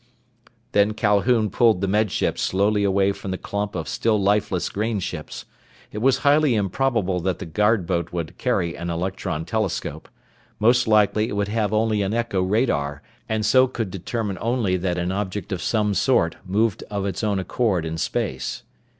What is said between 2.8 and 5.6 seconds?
away from the clump of still lifeless grain ships.